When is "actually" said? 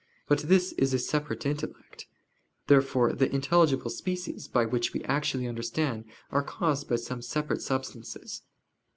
5.03-5.45